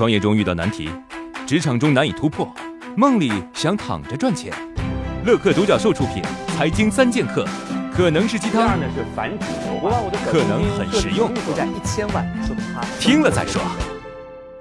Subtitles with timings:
[0.00, 0.88] 创业中遇到难题，
[1.46, 2.50] 职场中难以突破，
[2.96, 4.50] 梦里想躺着赚钱。
[5.26, 6.22] 乐客独角兽出品，
[6.56, 7.44] 财经三剑客，
[7.94, 9.44] 可能是鸡汤，呢是反主
[9.86, 12.56] 流可能很实用，负债一千万，说
[12.98, 13.60] 听了再说。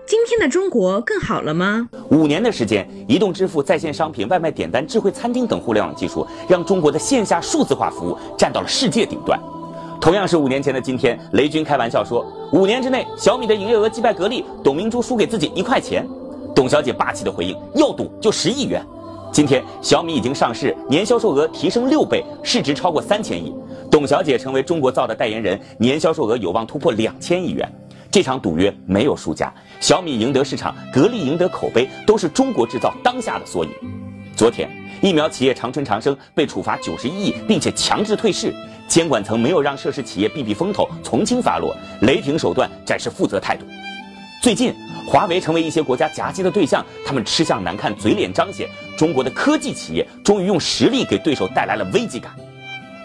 [0.06, 1.88] 今天的中国更好了吗？
[2.10, 9.40] 五年的时间，移动支付、在线商品、外卖点单、智慧餐厅等互联网技术，让中国的线下数字化服务站到了世界顶端。
[10.02, 16.08] 同样是五年前的今天，雷军开玩笑说，五年之内小米的营业额击败格力，董明珠输给自己一块钱。
[16.56, 18.82] 董小姐霸气的回应：要赌就十亿元。
[19.30, 23.54] 今天小米已经上市，年销售额提升六倍，市值超过三千亿。
[23.92, 27.70] 董小姐成为中国造的代言人，年销售额有望突破两千亿元。
[28.10, 33.72] 这场赌约没有输家，小米赢得市场，格力赢得口碑，都是中国制造当下的缩影。
[34.40, 34.70] 昨天，
[35.02, 38.56] 疫苗企业长春长生被处罚九十一亿，并且强制退市，
[38.88, 43.66] 监管层没有让涉事企业避避风头，从轻发落，雷霆手段展示负责态度。
[44.42, 44.74] 最近，
[45.06, 48.70] 华为成为一些国家夹击的对象，他们吃相难看，嘴脸彰显。
[48.98, 52.32] 中国的科技企业终于用实力给对手带来了危机感，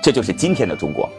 [0.00, 1.10] 这就是今天的中国。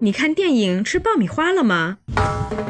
[0.00, 1.98] 你看电影吃爆米花了吗？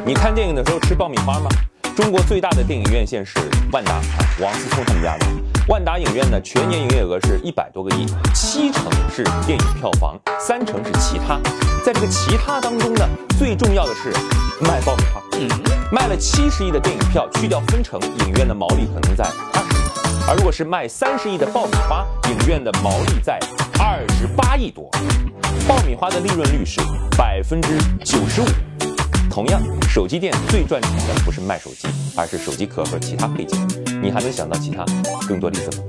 [0.05, 1.49] 你看电影的时候吃爆米花吗？
[1.95, 3.37] 中国最大的电影院线是
[3.71, 4.01] 万达，
[4.41, 5.25] 王思聪他们家的。
[5.67, 11.39] 万达影院呢，全年营业额是一百多个亿，七成是电影票房，三成是其他。
[11.85, 14.11] 在这个其他当中呢，最重要的是
[14.65, 15.21] 卖爆米花。
[15.39, 15.47] 嗯，
[15.91, 20.27] 卖了七十亿的电影票，去掉分成，影院的毛利可能在二十亿。
[20.27, 23.39] 而如果是卖三十亿的爆米花，影院的毛利在
[23.77, 24.89] 二十八亿多。
[25.67, 26.81] 爆米花的利润率是
[27.15, 28.72] 百分之九十五。
[29.33, 33.59] 同样，手机店最赚钱的不是卖手机，而是手机壳和其他配件。
[33.99, 34.85] 你还能想到其他
[35.27, 35.83] 更多例子吗？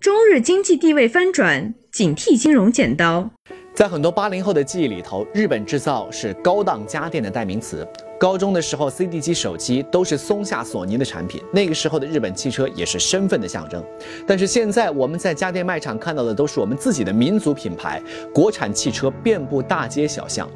[0.00, 3.30] 中日经济地位翻转，警惕金融剪刀。
[3.76, 7.86] 在很多八零后的记忆里头，日本制造是高档家电的代名词。
[8.18, 11.42] 高中的时候，CD 机、手机都是松下、索尼的产品。
[11.52, 13.84] 那个时候的日本汽车也是身份的象征。
[14.26, 18.02] 但是现在我们在家电卖场看到的都是我们自己的民族品牌，
[18.32, 20.50] 国产汽车遍布大街小巷。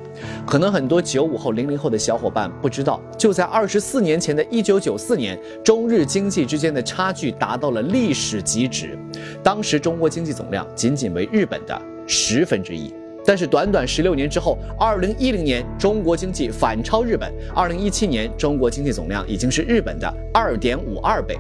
[0.47, 8.99] 可能很多九五后、零零后的小伙伴不知道，就在二十四年前的一九九四年，中日经济之间的差距达到了历史极值。
[9.43, 12.91] 当时中国经济总量仅仅为日本的十分之一。
[13.31, 21.39] 但是短短十六年之后，二零一零年中国经济反超日本，二零一七年中国经济总量已经是日本的二点五二倍。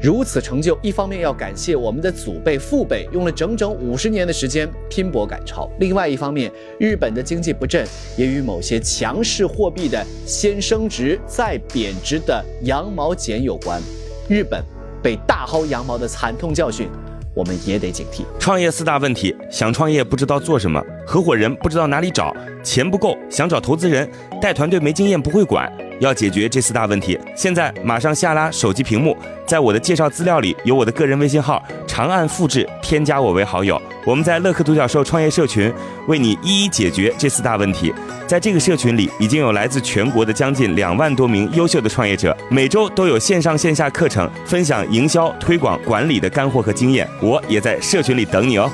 [0.00, 7.84] 如此成就，一方面要感谢我们的祖辈父辈用了整整五十年的时间拼搏赶超；另外一方面，日本的经济不振
[8.16, 13.82] 也与某些强势货币的先升值再贬值的羊毛剪有关。
[14.28, 14.62] 日本
[15.02, 16.88] 被大薅羊毛的惨痛教训。
[17.38, 22.34] 我们也得警惕创业四大问题：想创业不知道做什么，合伙人不知道哪里找，
[22.64, 24.10] 钱不够想找投资人，
[24.42, 25.72] 带团队没经验不会管。
[26.00, 29.16] 要解决这四大问题，现在马上下拉手机屏幕，
[29.46, 31.62] 在我的介绍资料里有我的个人微信号，
[31.98, 33.82] 长按复制，添加我为好友。
[34.04, 35.74] 我们在乐客独角兽创业社群
[36.06, 37.92] 为你一一解决这四大问题。
[38.24, 47.04] 在这个社群里，已经有来自全国的将近两万多名优秀的创业者，每周都有线上线下课程分享营销、推广、管理的干货和经验。
[47.20, 48.70] 我也在社群里等你哦。